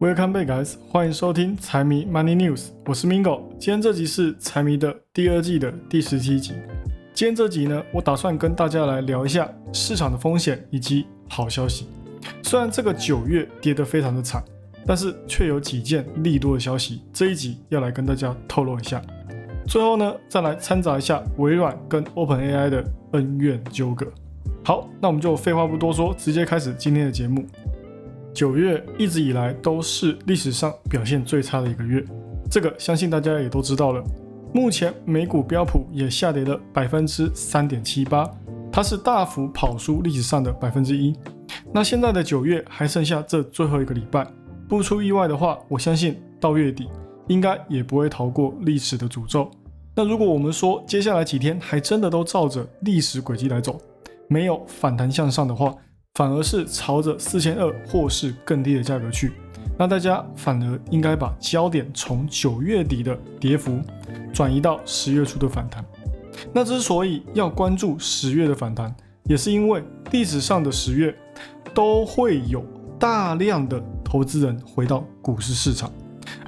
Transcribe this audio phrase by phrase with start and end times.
[0.00, 0.76] Welcome back, guys！
[0.88, 3.40] 欢迎收听财迷 Money News，我是 Mingo。
[3.58, 6.52] 今天这集是财迷的第二季的第十七集。
[7.12, 11.88] 今天这集呢，我打算跟大家来聊一下市场的风险以及好消息。
[12.44, 14.40] 虽然这个九月跌得非常的惨，
[14.86, 19.02] 但是却有几件利多的消息，这一集要来跟大家透露一下。
[19.66, 22.84] 最后呢，再来掺杂一下微软跟 OpenAI 的
[23.14, 24.06] 恩怨纠葛。
[24.64, 27.44] 好，那我们就废话不多说，直接开始今天的节目。
[28.38, 32.04] 九月一直以来都是历史上表现最差的一个月，
[32.48, 34.00] 这个相信大家也都知道了。
[34.54, 38.30] 目前美股标普也下跌了百分之三点七八，
[38.70, 41.12] 它是大幅跑输历史上的百分之一。
[41.74, 44.24] 那现在的九月还剩下这最后一个礼拜，
[44.68, 46.88] 不出意外的话，我相信到月底
[47.26, 49.50] 应该也不会逃过历史的诅咒。
[49.96, 53.80] 那如果我们说接下来几天还真的都照着历史轨迹来走，
[54.28, 55.74] 没有反弹向上的话，
[56.18, 59.34] 反而是朝着四千二或是更低的价格去，
[59.78, 63.80] 那大家反而应该把焦点从九月底的跌幅
[64.32, 65.84] 转移到十月初的反弹。
[66.52, 68.92] 那之所以要关注十月的反弹，
[69.26, 71.16] 也是因为历史上的十月
[71.72, 72.64] 都会有
[72.98, 75.88] 大量的投资人回到股市市场，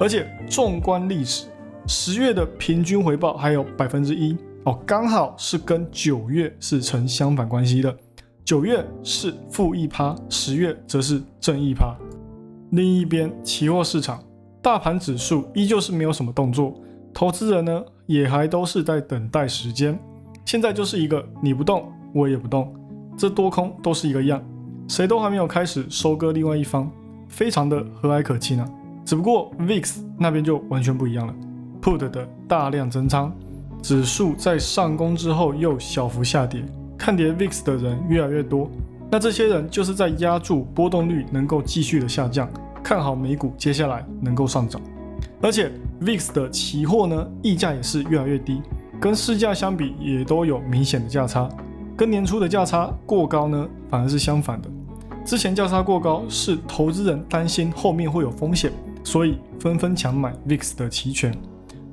[0.00, 1.46] 而且纵观历史，
[1.86, 7.96] 十月的平均回报还有百分之一哦，刚好是跟九月是成相反关系的。
[8.44, 11.94] 九月是负一趴，十月则是正一趴。
[12.70, 14.22] 另一边，期货市场
[14.62, 16.74] 大盘指数依旧是没有什么动作，
[17.12, 19.98] 投资人呢也还都是在等待时间。
[20.44, 22.74] 现在就是一个你不动，我也不动，
[23.16, 24.42] 这多空都是一个样，
[24.88, 26.90] 谁都还没有开始收割另外一方，
[27.28, 28.68] 非常的和蔼可亲啊。
[29.04, 31.34] 只不过 VIX 那边就完全不一样了
[31.80, 33.32] ，Put 的大量增仓，
[33.82, 36.64] 指数在上攻之后又小幅下跌。
[37.00, 38.70] 看跌 VIX 的人越来越多，
[39.10, 42.46] 那这些人就是在压住波动率能够继续的下降，
[42.82, 44.78] 看好美股接下来能够上涨。
[45.40, 45.72] 而且
[46.02, 48.60] VIX 的期货呢，溢价也是越来越低，
[49.00, 51.48] 跟市价相比也都有明显的价差。
[51.96, 54.68] 跟年初的价差过高呢，反而是相反的。
[55.24, 58.70] 之前价差过高是投资人担心后面会有风险，
[59.02, 61.34] 所以纷纷抢买 VIX 的期权，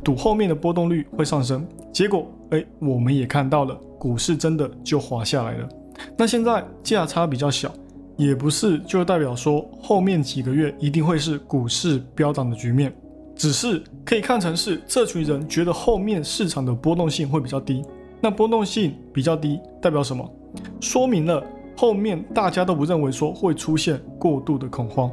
[0.03, 1.65] 赌后面的波动率会上升。
[1.93, 3.77] 结果，哎，我们也看到了。
[3.99, 5.67] 股市真的就滑下来了。
[6.15, 7.73] 那现在价差比较小，
[8.15, 12.95] 也不是就代表说后面几个月一定会是股市飙涨的局面，
[13.35, 17.83] 只是可以看成是这群人觉得后面市场的波动性会比较低。
[18.21, 20.31] 那波动性比较低代表什么？
[20.79, 21.43] 说明了
[21.75, 25.11] 后面大家都不认为说会出现过度的恐慌。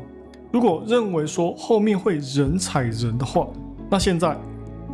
[0.52, 3.48] 如果认为说后面会人踩人的话，
[3.90, 4.38] 那现在。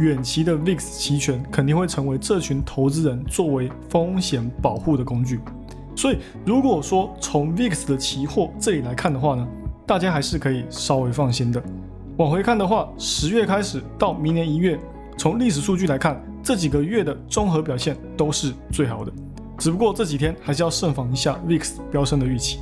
[0.01, 5.39] 远期的 VIX 期权肯定会成为这群投资人作为风险保护的工具，
[5.95, 9.47] 所以如果说从 VIX 的期货这里来看的话呢，
[9.87, 11.63] 大家还是可以稍微放心的。
[12.17, 14.81] 往回看的话，十月开始到明年一月，
[15.19, 19.13] 从历史数据来看，这几个月的综合表现都是最好的。
[19.59, 22.61] 只不过这几天还是要慎防一下 VIX 飙升的预期。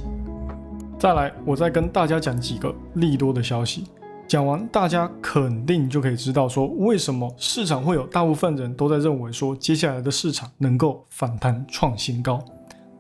[0.98, 3.84] 再来，我再跟大家讲几个利多的消息。
[4.28, 12.39] 讲完，大家肯定就可以知道说，为什么市场会有大部分人都在认为说，接下来的市场能够反弹创新高。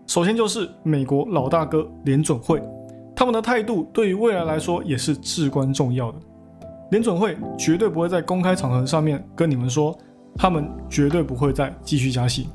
[0.06, 2.62] 首先就是美国老大哥联准会，
[3.14, 6.18] 他们的态度对于未来来说也是至关重要的。
[6.92, 9.94] 联准会绝对不会在公开场合上面跟你们说，
[10.34, 12.48] 他们绝对不会再继续加息，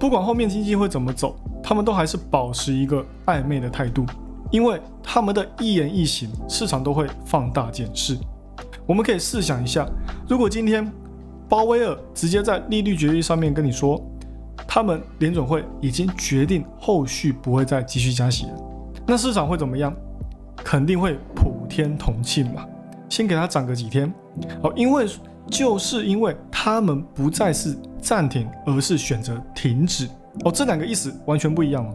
[0.00, 4.04] 不管后面经济会怎么走，他们都还是保持一个暧昧的态度。
[4.50, 8.16] 因为他们的一言一行，市场都会放大检视。
[8.86, 9.86] 我们可以试想一下，
[10.28, 10.90] 如果今天
[11.48, 14.00] 鲍威尔直接在利率决议上面跟你说，
[14.66, 18.52] 他们联总会已经决定后续不会再继续加息了，
[19.06, 19.94] 那市场会怎么样？
[20.56, 22.66] 肯定会普天同庆嘛，
[23.08, 24.12] 先给他涨个几天。
[24.62, 25.06] 哦，因为
[25.50, 30.08] 就是因为他们不再是暂停，而是选择停止。
[30.44, 31.94] 哦，这两个意思完全不一样哦。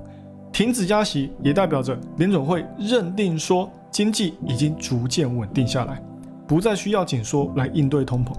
[0.51, 6.01] 停止加息也代表着联总会认定说经济已经逐渐稳定下来，
[6.45, 8.33] 不再需要紧缩来应对通膨，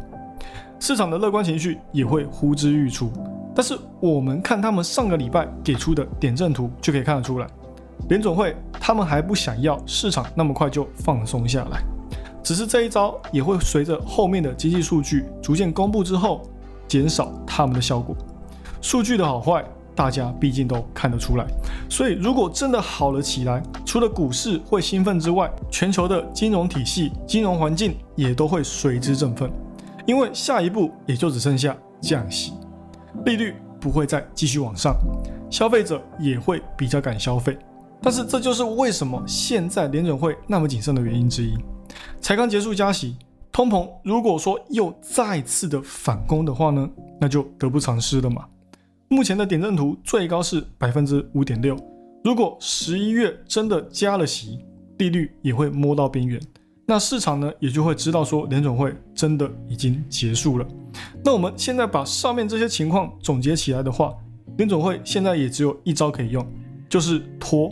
[0.78, 3.10] 市场的乐观情绪也会呼之欲出。
[3.54, 7.46] 但是我们看他们上个礼拜给出的点阵图就可以看得出来，
[8.08, 11.82] 联总会他们还不想要市场那么快就放松下来，
[12.42, 16.42] 只是这一招也会随着后面的经济数据逐渐公布之后
[16.86, 18.14] 减少他们的效果。
[18.82, 19.64] 数据的好坏。
[19.94, 21.46] 大家毕竟都看得出来，
[21.88, 29.50] 所以如果真的好了起来，除了股市会兴奋之外，全球的金融体系、金融环境也都会随之振奋，
[30.06, 32.54] 因为下一步也就只剩下降息，
[33.24, 34.96] 利率不会再继续往上，
[35.50, 37.56] 消费者也会比较敢消费。
[38.00, 41.56] 但是这就是为什么现在联准会那么谨慎的原因之一，
[42.20, 43.16] 才刚结束加息，
[43.52, 46.88] 通膨如果说又再次的反攻的话呢，
[47.20, 48.44] 那就得不偿失了嘛。
[49.12, 51.76] 目前的点阵图最高是百分之五点六，
[52.24, 54.58] 如果十一月真的加了息，
[54.96, 56.40] 利率也会摸到边缘，
[56.86, 60.66] 那市场呢也就会知道说联总会真的已经结束了。
[61.22, 64.14] 那我们现在把上面这些情况总结起来的话，
[64.56, 66.42] 联总会现在也只有一招可以用，
[66.88, 67.70] 就是拖，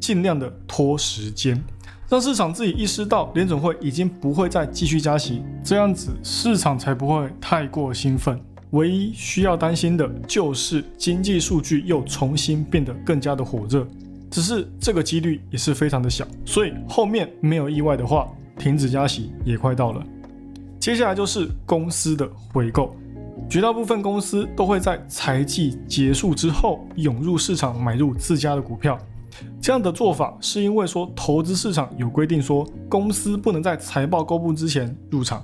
[0.00, 1.62] 尽量的拖时间，
[2.08, 8.42] 让市场自己意识到联总会已经不会再继续加息，这样子市场才不会太过兴奋。
[8.72, 13.86] 唯一需要担心的就是经济数据又重新变得更加的火热，
[14.30, 18.26] 只是这个几率也是非常的小，所以后面没有意外的话，
[18.58, 20.02] 停止加息也快到了。
[20.80, 22.96] 接下来就是公司的回购，
[23.48, 28.98] 绝大部分公司都会在财季结束之后涌入市场买入自家的股票。
[29.60, 35.42] 这样的做法是因为说投资市场有规定说公司不能在财报公布之前入场。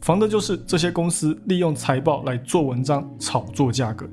[0.00, 4.08] 防的就是这些公司利用财报来做文章、炒作价格，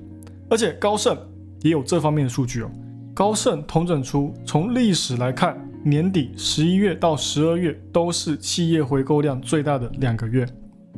[0.50, 1.18] 而且高盛
[1.62, 2.72] 也有这方面的数据哦。
[3.14, 10.48] 高盛统整出，从历史来看，年底十一月到十二月都是企业回购量最大的两个月。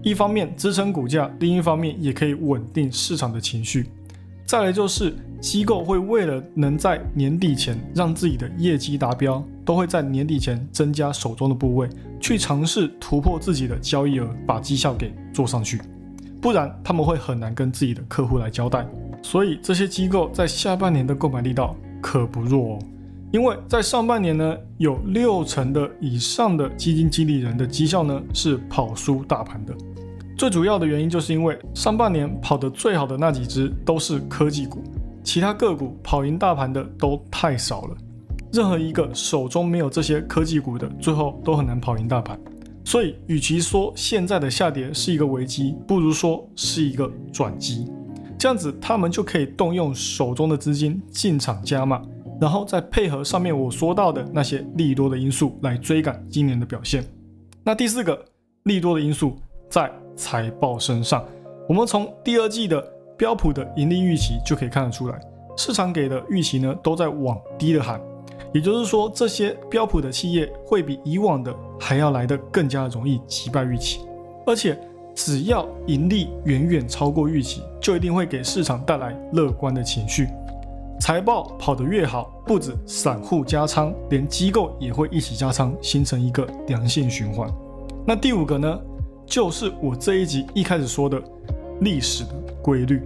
[0.04, 3.90] 一方面支撑股价，另一方面也可以稳定市场的情绪。
[4.46, 11.88] 再来就是机构会为了能在年底前让自己的业绩达标，都会在年底前增加手中的部位，
[12.22, 15.82] 去尝试突破自己的交易额，把绩效给做上去。
[16.40, 18.88] 不然他们会很难跟自己的客户来交代。
[19.22, 22.80] 所以这些机构在下半年的购买力道可不弱哦。
[23.32, 29.74] 因为在上半年呢，有六成的以上的基金经理人的绩效呢是跑输大盘的。
[30.38, 34.84] 最主要的原因就是因为上半年跑得最好的那几只都是科技股，
[35.24, 37.96] 其他个股跑赢大盘的都太少了。
[38.52, 42.40] 任何一个手中没有这些科技股的，最后都很难跑赢大盘。
[42.84, 47.92] 所以，与其说现在的下跌是一个危机，不如说是一个转机。
[48.38, 52.02] 这样子，他们就可以动用手中的资金进场加码，
[52.40, 57.04] 然后再配合上面我说到的那些利多的因素来追赶今年的表现。
[57.64, 58.26] 那第四个
[58.64, 59.36] 利多的因素
[59.70, 59.92] 在。
[60.14, 61.26] 财报身上，
[61.68, 62.80] 我们从第二季的
[63.18, 65.20] 标普的盈利预期就可以看得出来，
[65.58, 68.00] 市场给的预期呢都在往低的喊，
[68.54, 74.02] 也就是说这些标普的企业会比以往的还要来得更加容易击败预期，
[74.46, 74.78] 而且
[75.16, 80.28] 只要盈利远远超过预期，就一定会给市场带来乐观的情绪。
[81.00, 87.50] 财报跑得越好，不止散户加仓，连机构也会一起加仓，形成一个良性循环。
[88.06, 88.80] 那第五个呢？
[89.26, 91.22] 就是我这一集一开始说的
[91.80, 92.32] 历史的
[92.62, 93.02] 规律，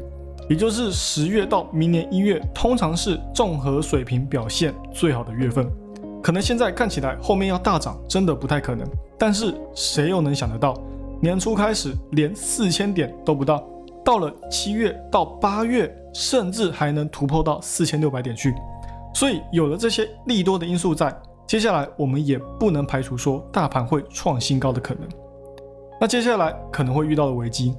[0.48, 5.68] 也就是十月到明年一月，通常是综合水平表现最好的月份。
[6.22, 8.88] 可能现在看起来后面要大涨，真的不太可能。
[9.18, 10.76] 但是谁又能想得到，
[11.22, 13.64] 年初开始连四千点都不到，
[14.04, 18.54] 到了七月到八月，甚至还能突破到四千六百点去。
[19.14, 21.16] 所以有了这些利多的因素在，
[21.48, 25.08] 接下来我们也不能排除说大盘会创新高的可能。
[26.02, 27.74] 那接下来可能会遇到的危机，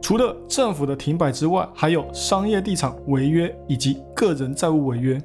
[0.00, 5.20] 除了政府的停摆之外，还有商业地产违约以及个人债务违约。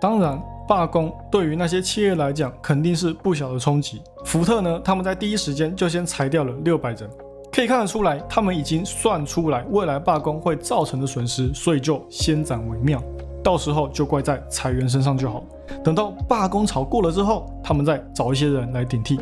[0.00, 4.00] 当然，罢工对于那些企业来讲肯定是不小的冲击。
[4.24, 7.08] 福特呢，他们在第一时间就先裁掉了六百人，
[7.52, 13.02] 可以看得出来，他们已经算出来未来罢工会造成的损失，所以就先斩为妙。
[13.44, 15.44] 到时候就怪在裁员身上就好。
[15.82, 19.20] 等到罢工潮过了之后，他们再找一些人来顶替。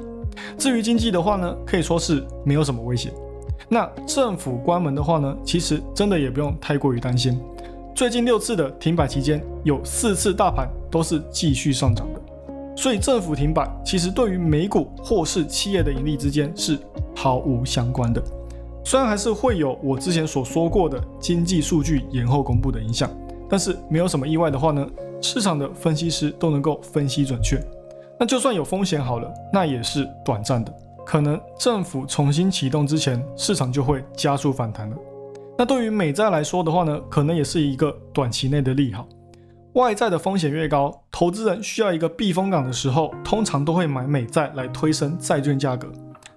[0.59, 3.11] 至于经济的话呢，可以说是没有什么威胁。
[3.73, 7.41] 那政府关门的话呢，其实真的也不用太过于担心。
[7.95, 12.21] 最近六次的停摆期间，有四次大盘都是继续上涨的。
[12.77, 16.77] 所以政府停摆其实对于美股或是企业的盈利之间是
[17.15, 18.21] 毫无相关的。
[18.85, 23.09] 虽然还是会有我之前所说过的经济数据延后公布的影响，
[23.49, 24.85] 但是没有什么意外的话呢，
[25.21, 27.63] 市场的分析师都能够分析准确。
[28.19, 30.75] 那就算有风险好了，那也是短暂的，
[31.05, 34.97] 可能政府重新启动之前，市场就会加速反弹了。
[35.59, 39.07] 那对于美债来说的话呢，可能也是一个短期内的利好。
[39.75, 45.89] 外债的风险越高，投资人需要一个避风港的时候，通常都会买美债来推升债券价格，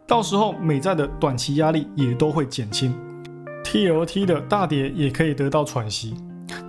[0.05, 2.93] 到时候美债的短期压力也都会减轻
[3.63, 6.15] ，TLT 的大跌也可以得到喘息。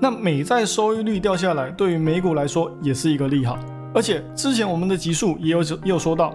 [0.01, 3.59] 那美债收益率掉下来，对于美股来说也是一个利好。
[3.93, 6.35] 而且之前我们的集数也有也有说到，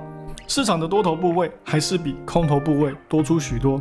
[0.49, 3.79] 市场的多头部位还是比空头部位多出许多，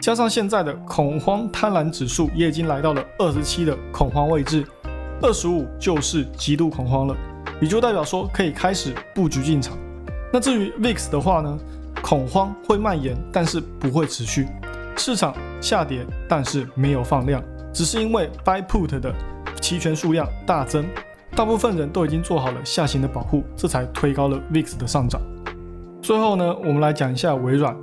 [0.00, 4.64] 加上现在的恐慌贪婪指数也已经来到了二十七的恐慌位置，
[5.20, 7.16] 二十五就是极度恐慌了，
[7.60, 9.76] 也就代表说可以开始布局进场。
[10.32, 11.58] 那至于 VIX 的话呢，
[12.00, 14.44] 恐慌会蔓延，但是不会持续；
[14.96, 17.42] 市场下跌，但是没有放量，
[17.72, 19.12] 只是因为 buy put 的
[19.60, 20.86] 期权数量大增，
[21.34, 25.20] 大部分人都已经做好了下行的保护，这才推高了 VIX 的上涨。
[26.04, 27.74] 最后呢，我们来讲一下微软。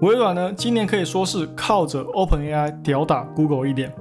[0.00, 3.94] 微软呢，今年可以说是靠着 OpenAI 吊打 Google 一点，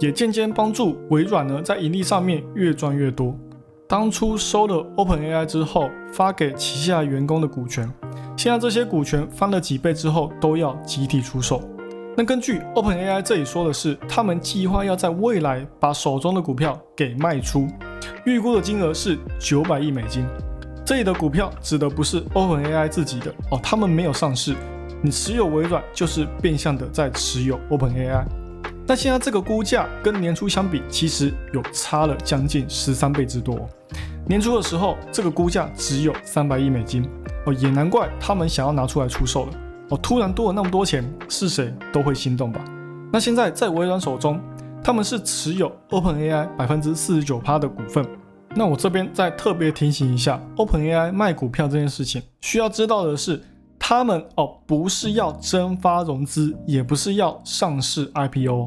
[0.00, 3.32] 也渐渐帮助微软呢在盈利上面越赚越多。
[3.86, 7.88] 当初收了 OpenAI 之后，发给旗下员工的股权，
[8.36, 11.62] 现在这些股权翻了几倍之后，都要集体出售。
[12.16, 17.68] 那根据 OpenAI 这里说的是，他们计划要在未来把手中的股票给卖出，
[18.26, 20.26] 预估的金额是九百亿美金。
[20.84, 24.54] 这里的股票指的不是 OpenAI 自己的哦，他们没有上市，
[25.00, 28.24] 你持有微软就是变相的在持有 OpenAI。
[28.84, 33.68] 那现在这个估价跟年初相比，其实有差了将近十三倍之多。
[34.26, 37.08] 年初的时候，这个估价只有三百亿美金
[37.46, 39.52] 哦，也难怪他们想要拿出来出售了
[39.90, 39.98] 哦。
[39.98, 42.60] 突然多了那么多钱，是谁都会心动吧？
[43.12, 44.40] 那现在在微软手中，
[44.82, 48.04] 他们是持有 OpenAI 百分之四十九趴的股份。
[48.54, 53.42] 那我这边再特别提醒一下，OpenAI 卖股票这件事情，需要知道的是，
[53.78, 58.66] 他们哦不是要增发融资，也不是要上市 IPO。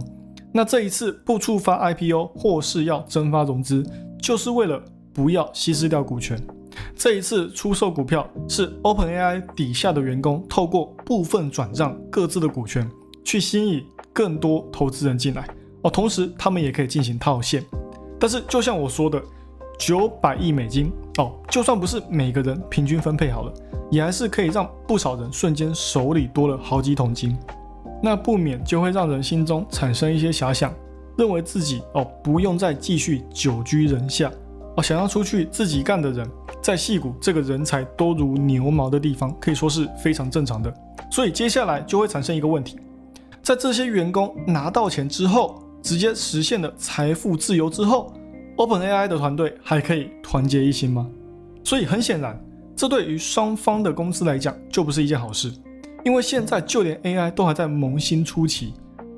[0.52, 3.86] 那这一次不触发 IPO 或是要增发融资，
[4.20, 6.36] 就是为了不要稀释掉股权。
[6.96, 12.90] 这一次出售股票是 OpenAI 底下的员工透过部分转让各自的股权，
[13.24, 15.48] 去吸引更多投资人进来
[15.84, 17.64] 哦，同时他们也可以进行套现。
[18.20, 19.22] 但是就像我说的。
[19.78, 23.54] 九百亿美金哦，就算不是每个人平均分配好了，
[23.92, 27.38] 也还是可以让不少人瞬间手里多了好几桶金。
[28.02, 30.74] 那不免就会让人心中产生一些遐想，
[31.18, 34.32] 认为自己哦不用再继续久居人下
[34.76, 36.30] 哦，想要出去自己干的人，
[36.62, 40.74] 在戏谷这个人才多如牛毛的地方，可以说是非常正常的。
[41.10, 42.78] 所以接下来就会产生一个问题，
[43.42, 48.14] 在这些员工拿到钱之后，直接实现了财富自由之后。
[48.58, 51.08] OpenAI 的团队还可以团结一心吗？
[51.64, 52.40] 所以很显然，
[52.76, 55.52] 这对于双方的公司来讲就不是一件好事。
[56.04, 58.74] 因为现在就连 AI 都还在萌新初期。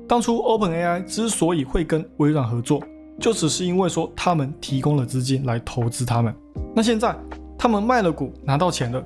[0.08, 2.82] 当初 OpenAI 之所以会跟微软合作，
[3.20, 6.34] 就只是因为说他们提供了资金来投资他们。
[6.74, 7.14] 那现在
[7.58, 9.04] 他们卖了股拿到钱了，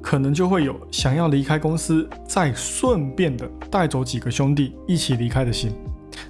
[0.00, 5.72] 可能就会有想要离开公司，再顺便的带走几个兄弟一起离开的心。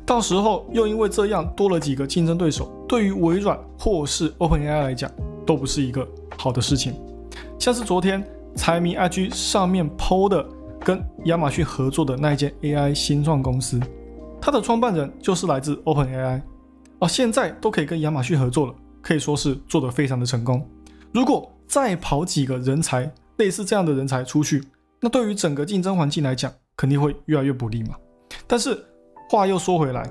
[0.06, 5.10] 到时候又因为这样多了几个竞争对手，对于微软或是 OpenAI 来讲，
[5.46, 6.94] 都不是一个好的事情。
[7.58, 8.26] 像是昨天
[8.56, 10.44] 财迷 IG 上面 PO 的
[10.80, 13.78] 跟亚马逊合作的那一间 AI 新创公司，
[14.40, 16.40] 它的创办人就是来自 OpenAI，
[17.00, 20.66] 哦，现在都可以跟亚马逊合作了，可以说是做得非常的成功。
[21.12, 24.64] 如果再跑几个人才类似这样的人才出去，
[25.00, 27.94] 那对于整个竞争环境来讲，肯定会越来越不利嘛。
[28.46, 28.82] 但是。
[29.30, 30.10] 话又说回来，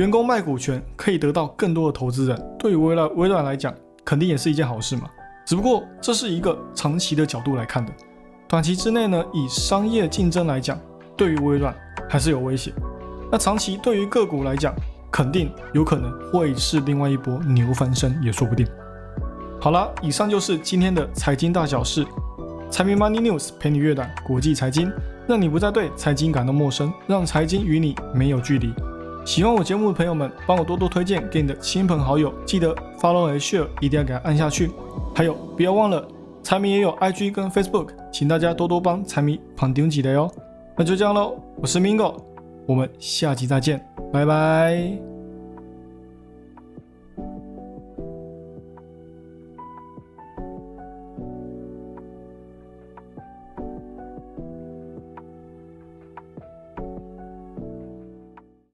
[0.00, 3.70] 员工卖股权可以得到更多的投资人，对于微软微软来讲，
[4.02, 5.02] 肯定也是一件好事嘛。
[5.44, 7.92] 只不过这是一个长期的角度来看的，
[8.48, 10.80] 短期之内呢，以商业竞争来讲，
[11.18, 11.76] 对于微软
[12.08, 12.72] 还是有威胁。
[13.30, 14.74] 那长期对于个股来讲，
[15.12, 18.66] 肯定有可能会是另外一波牛翻身也说不定。
[19.60, 22.06] 好了，以上就是今天的财经大小事，
[22.70, 24.90] 财迷 Money News 陪你阅览国际财经。
[25.28, 28.72] 让你不再对财经感到陌生，让财经与你没有距离。
[29.24, 34.70] 喜欢我节目的朋友们，帮我多多推荐给你的亲朋好友，记得 follow and share，一定要给它按下去。
[35.14, 36.06] 还有，不要忘了，
[36.42, 40.30] 财迷也有 IG 跟 Facebook，请大家多多帮财迷捧顶几的哦。
[40.76, 42.16] 那就这样喽，我是 Mingo，
[42.66, 45.09] 我们下期再见，拜拜。